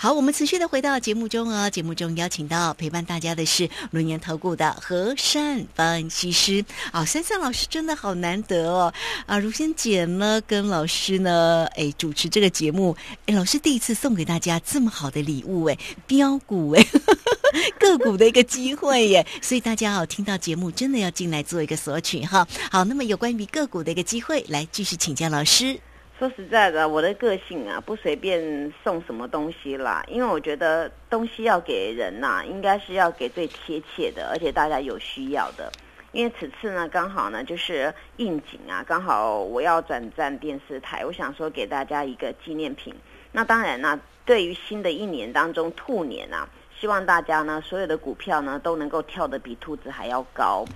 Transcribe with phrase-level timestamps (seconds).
[0.00, 1.70] 好，我们持续的回到节目中哦。
[1.70, 8.92] 节目中邀请到陪伴大家的是轮年投顾的和善分析师啊，珊珊老师真的好难得哦
[9.26, 9.38] 啊！
[9.38, 12.96] 如仙姐呢跟老师呢，哎，主持这个节目，
[13.26, 16.84] 哎，老师第一次送给大家这么好的礼物，哎，标股哎，
[17.78, 22.44] 个股的一个机会耶，所以大家哦听到节目真的要进来做一个索取哈。
[22.72, 25.78] 好，那么有关于个股的一个机会，来继续请教老师。
[26.20, 35.72] 说实在的，我的个性啊，不随便送什么东西啦，因为我觉得东西要给人呐，应该是要给最贴切的，而且大家有需要的。
[36.12, 42.94] 因为此次呢，刚好呢就是应景啊，刚好我要转战电视台，我想说给大家一个纪念品。
[43.32, 46.46] 那当然呢，对于新的一年当中兔年啊，
[46.78, 50.66] 希望大家呢所有的股票呢都能够跳得比兔子还要高。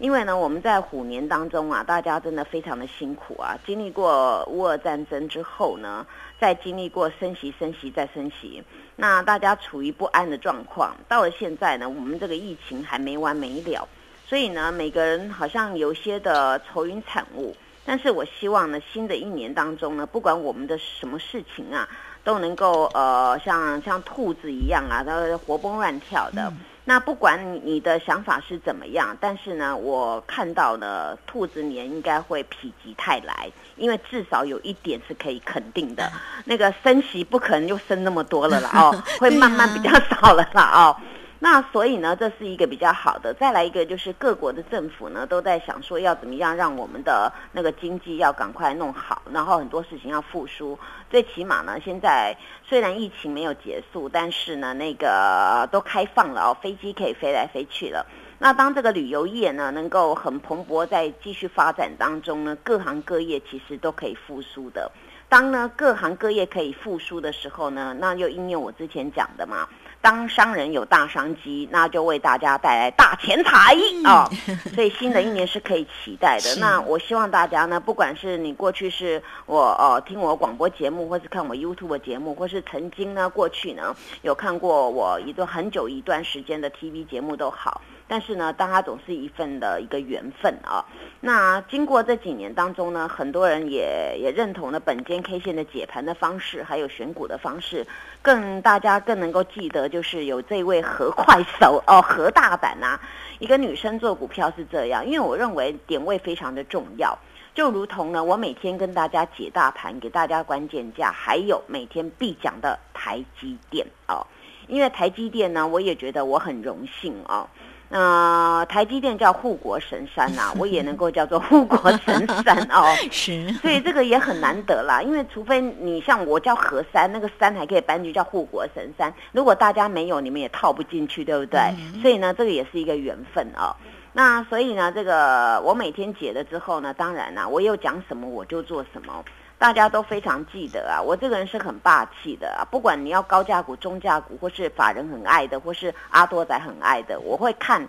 [0.00, 6.06] 因为呢，我们在虎年当中啊，大家真的非常的辛苦啊，经历过乌俄战争之后呢，
[6.40, 8.64] 再经历过升息、升息再升息，
[8.96, 10.96] 那大家处于不安的状况。
[11.06, 13.86] 到了现在呢，我们这个疫情还没完没了，
[14.26, 17.54] 所以呢，每个人好像有些的愁云惨雾。
[17.84, 21.86] 但是我希望呢，新的一年当中呢，不管我们的什么事情啊，
[22.24, 26.52] 都能够呃，像像兔子一样啊，它活蹦乱跳的。
[26.84, 36.10] 那不管你你的想法是怎么样，但是呢，我看到呢，兔子年应该会否极泰来，因为至少有一点是可以肯定的，
[36.44, 40.96] 那个升息不可能就升那么多了啦哦， 会慢慢比较少了啦哦。
[41.42, 43.32] 那所以呢，这是一个比较好的。
[43.32, 50.78] 再来一个就是各国的政府呢都在想说要怎么样让我们的那个经济要赶快弄好，然后很多事情要复苏。
[51.08, 58.04] 最起码呢，现在虽然疫情没有结束，但是呢那个都开放了哦，飞机可以飞来飞去了。
[58.38, 64.92] 那当这个旅游业呢能够很蓬勃在继续发展当中呢，各行各业其实都可以复苏的。
[65.30, 69.66] 当呢各行各业可以复苏的时候呢，那又应用我之前讲的嘛。
[70.02, 74.28] 当商人有大商机，那就为大家带来大钱财啊！
[74.74, 76.56] 所以新的一年是可以期待的。
[76.60, 87.82] 那我希望大家呢，不管是你过去是我呃听我广播节目，或是看我 YouTube 节目，或是曾经呢过去呢有看过我一段很久一段时间的 TV 节目都好。
[88.10, 90.84] 但是呢，当它总是一份的一个缘分啊。
[91.20, 97.86] 那经过这几年当中呢，很多人也也认同了本间 K 线的解盘的方式，还有选股的方式，
[98.20, 102.98] 更大家更能够记得，就是有这位何快手哦， 何大胆呐，
[103.38, 105.06] 一个女生做股票是这样。
[105.06, 107.16] 因为我认为点位非常的重要，
[107.54, 114.26] 就如同呢，我每天跟大家解大盘，给大家关键价，还有每天必讲的台积电哦。
[114.66, 117.48] 因为台积电呢，我也觉得我很荣幸哦。
[117.92, 122.86] 那台积电叫护国神山呐， 我也能够叫做护国神山哦。
[123.10, 125.02] 是，所以这个也很难得啦。
[125.02, 129.12] 因为除非你像我叫河山，那个山还可以搬去叫护国神山。
[129.32, 131.60] 如果大家没有，你们也套不进去，对不对？
[132.00, 133.74] 所以呢，这个也是一个缘分哦。
[134.12, 139.24] 那所以呢，这个我每天解了之后呢，当然啦，我有讲什么我就做什么。
[139.60, 147.86] 大家都非常记得啊，我这个人是很霸气的啊，不管你要高价股、中价股，或是法人很爱的，或是阿多仔很爱的，我会看，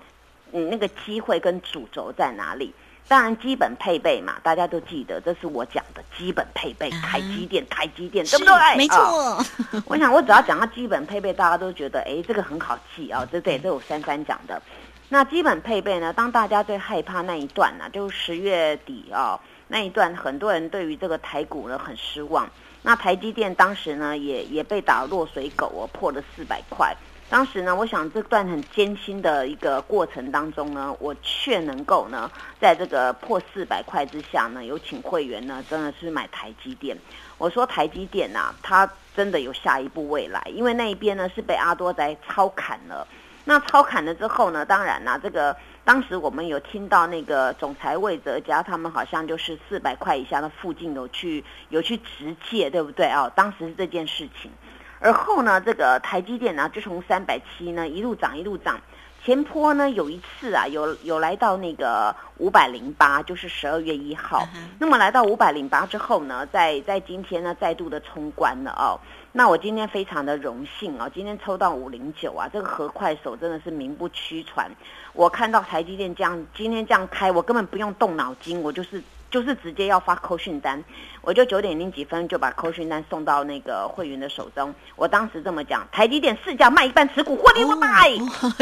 [0.51, 2.73] 你，那个机会跟主轴在哪里。
[3.07, 8.75] 当然，基本配备嘛，大家都记得，这是我讲的基本配备，台积电，台积电，对不对？
[8.75, 9.41] 没错。
[9.85, 14.61] 我想，我只要讲到基本配备，大家都觉得，哎，这个很好记啊，这对，这我三三讲的。
[15.07, 19.39] 那基本配备呢，当大家最害怕那一段呢，就十月底啊。
[19.71, 22.45] 那一段很多人对于这个台股呢很失望，
[22.81, 26.93] 那台积电当时呢也也被打落水狗哦，破了四百块。
[27.29, 32.29] 当时呢，我想这段很艰辛的一个过程当中呢，我却能够呢，
[32.59, 36.97] 在这个破四百块之下呢，有请会员呢真的是买台积电。
[37.37, 43.07] 我说台积电呐，它真的有下一步未来，因为那一边呢是被阿多仔超砍了。
[43.45, 45.55] 那超砍了之后呢，当然啦，这个。
[45.83, 53.29] 当时我们有听到那个总裁魏哲家，他们好像就是四百块以下的附近有去有去直借，对不对啊？
[53.35, 54.51] 当时是这件事情，
[54.99, 58.79] 而后呢，这个台积电呢就从三百七呢一路涨一路涨，
[59.23, 64.47] 前坡呢有一次啊有有来到那个五百零八，就是十二月一号，
[64.79, 69.00] 那么来到五百零八之后呢，在在今天呢再度的冲关了哦。
[69.32, 74.70] 那我今天非常的荣幸哦，今天抽到五零九啊，这个和快手真的是名不虚传。
[75.14, 80.83] 我看到台积电这样今天这样开，我根本不用动脑筋，我就是就是直接要发扣讯单，
[81.22, 84.75] 我就九点零几分就把扣讯单送到那个会员的手中。
[84.97, 88.11] 我当时这么讲，台积电市价卖一半持股，获利不卖，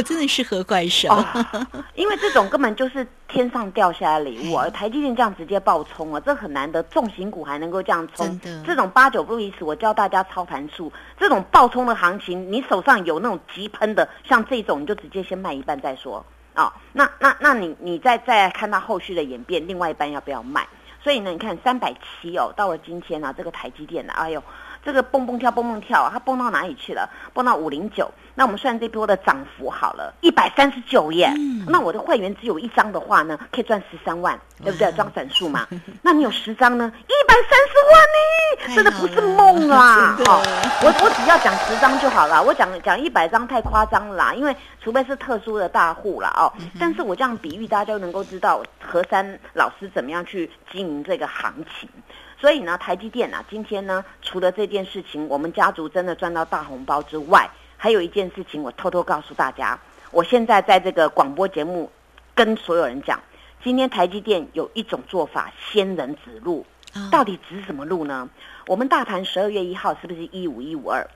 [0.06, 1.10] 真的是何怪手？
[1.96, 4.70] 因为这种根本就是天上掉下来礼物啊！
[4.70, 9.64] 台积电这样直接爆冲啊，这很难得，重型股还能够这样冲，这种八九不离十。
[9.64, 16.24] 我教大家操盘术，这种爆冲的行情，你手上有那种急喷的，像这种你就直接先卖一半再说。
[16.56, 20.68] 哦，那那那你你再再看它后续的演变，另外一半要不要卖？
[21.02, 24.44] 所以呢，你看三百七哦，到了今天呢，这个台积电呢，哎呦，
[24.84, 27.10] 这个蹦蹦跳蹦蹦跳，它蹦到哪里去了？
[27.34, 28.10] 蹦到五零九。
[28.36, 31.30] 那我们算这波的涨幅好了，一百三十九耶。
[31.68, 34.90] 那我的会员只有一张的话呢，可以赚十三万，对不对？
[34.94, 35.68] 装散数嘛。
[36.02, 40.18] 那你有十张呢，一百三十万呢，真的不是梦啊！
[40.26, 40.42] 好，
[40.82, 46.52] 我我只要讲十张就好了，我讲讲一百张太夸张啦，因为除非是特殊的大户啦哦。
[46.80, 51.90] 但是我这样比喻，大家就能够知道何山老师怎么样去经营这个行情。
[52.40, 57.50] 所以呢，台积电啊，今天呢，除了这件事情，我们家族真的赚到大红包之外。
[57.76, 59.80] 还有一件事情，我偷偷告诉大家，
[60.12, 61.90] 我现在在这个广播节目
[62.36, 63.20] 跟所有人讲，
[63.64, 66.66] 今天台积电有一种做法，仙人指路，
[67.12, 68.28] 到底指什么路呢？
[68.66, 71.08] 我们大盘十二月一号是不是一五一五二？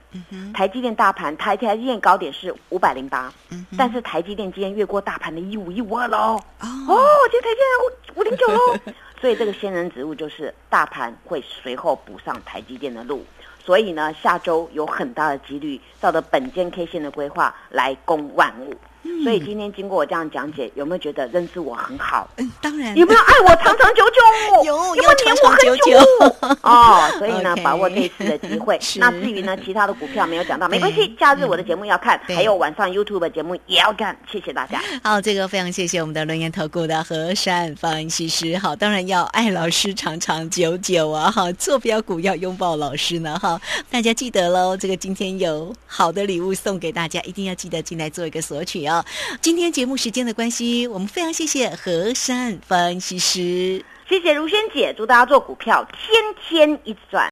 [0.53, 3.31] 台积电大盘台台积电高点是五百零八，
[3.77, 6.39] 但是台积电今天越过大盘的一五一五二喽。
[6.59, 6.99] 哦，
[7.31, 13.25] 今天台积电五五零九喽， 所以这个仙人指路就是大盘会随后补上台积电的路。
[13.65, 18.75] 所以呢，下周有很大的几率照着本间 K 线的规划来攻万物。
[19.23, 22.29] 所以今天经过我这样讲解，有没有觉得认识我很好？
[22.37, 22.95] 嗯，当然。
[22.95, 24.63] 有没有爱我长长久久？
[24.65, 26.57] 有，有没有黏我很久？
[26.63, 28.79] 哦，所以呢，把握这次的机会。
[28.97, 31.15] 那至于呢，其他的股票没有讲到，没关系。
[31.19, 34.17] 假日我的节目要看，还有晚上 YouTube 的节目也要看。
[34.29, 34.81] 谢谢大家。
[35.03, 38.57] 好，这个非常谢谢我们的轮研投顾的和善方西施。
[38.57, 41.31] 好，当然要爱老师长长久久啊！
[41.31, 43.37] 哈，坐标股要拥抱老师呢！
[43.39, 43.59] 哈，
[43.89, 44.75] 大家记得喽。
[44.75, 48.92] 这个今天有好的礼物送给大家，一定要记得进来做一个索取哦。
[49.41, 57.29] 今天节目时间的关系，我们非常谢谢何山分析师，谢谢如萱姐，祝大家做股票天天一直赚。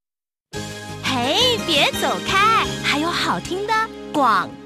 [1.03, 3.73] 嘿，别走开，还有好听的
[4.13, 4.60] 广告。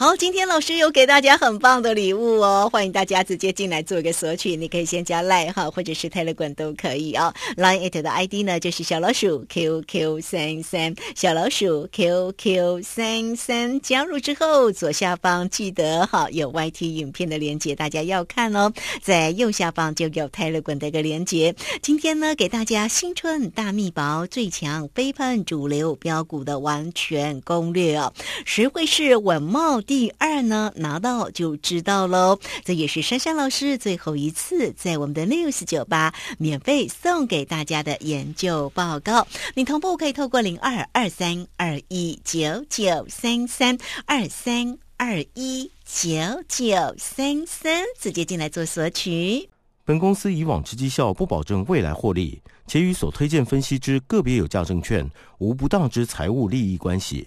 [0.00, 4.54] 好，今天老师有给大家很棒的礼物哦，欢迎大家直接进来做一个索取。
[4.54, 7.34] 你可以先加 Line 哈，或者是 Telegram 都可以哦。
[7.56, 13.80] Line it 的 ID 呢就是小老鼠 QQ 三三，小老鼠 QQ 三三。
[13.80, 18.72] 加入之后，左下方记得哈有 YT 影片的连接，大家要看哦。
[19.02, 21.52] 在右下方就有 Telegram 的一个连接。
[21.82, 28.14] 今天呢，给大家新春大密宝最强飞喷主流标股的完全攻略哦。
[28.44, 29.82] 谁会是稳茂？
[29.88, 32.38] 第二呢，拿到就知道喽。
[32.62, 39.26] 这也是珊珊老师最后一次在我们的 News 酒吧免费送给大家的研究报告。
[39.54, 46.10] 你同步可以透过零二二三二一九九三三二三二一九
[46.46, 49.48] 九三三直接进来做索取。
[49.86, 57.26] 本公司以往之绩效不保证未来获利，且与所推荐分析之个别有价证券无不当之财务利益关系。